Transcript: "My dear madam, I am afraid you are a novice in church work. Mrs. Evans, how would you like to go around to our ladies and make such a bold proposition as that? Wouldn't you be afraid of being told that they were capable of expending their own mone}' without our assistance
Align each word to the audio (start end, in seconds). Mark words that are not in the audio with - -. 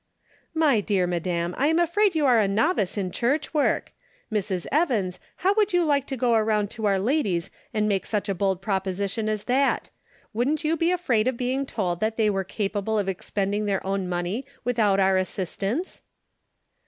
"My 0.65 0.81
dear 0.83 1.05
madam, 1.05 1.53
I 1.59 1.67
am 1.67 1.77
afraid 1.77 2.15
you 2.15 2.25
are 2.25 2.39
a 2.39 2.47
novice 2.47 2.97
in 2.97 3.11
church 3.11 3.53
work. 3.53 3.93
Mrs. 4.33 4.65
Evans, 4.71 5.19
how 5.35 5.53
would 5.53 5.73
you 5.73 5.85
like 5.85 6.07
to 6.07 6.17
go 6.17 6.33
around 6.33 6.71
to 6.71 6.85
our 6.87 6.97
ladies 6.97 7.51
and 7.71 7.87
make 7.87 8.07
such 8.07 8.27
a 8.27 8.33
bold 8.33 8.63
proposition 8.63 9.29
as 9.29 9.43
that? 9.43 9.91
Wouldn't 10.33 10.63
you 10.63 10.75
be 10.75 10.89
afraid 10.91 11.27
of 11.27 11.37
being 11.37 11.67
told 11.67 11.99
that 11.99 12.17
they 12.17 12.31
were 12.31 12.43
capable 12.43 12.97
of 12.97 13.07
expending 13.07 13.65
their 13.65 13.85
own 13.85 14.09
mone}' 14.09 14.41
without 14.63 14.99
our 14.99 15.17
assistance 15.17 16.01